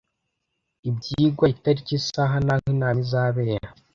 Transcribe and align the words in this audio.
Ibyigwa, 0.89 1.45
itariki 1.53 1.93
,isaha 1.99 2.35
naho 2.45 2.63
inama 2.73 2.99
izabera. 3.05 3.67